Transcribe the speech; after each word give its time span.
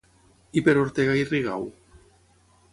I 0.61 0.63
per 0.67 0.75
Ortega 0.85 1.19
i 1.21 1.27
Rigau? 1.29 1.69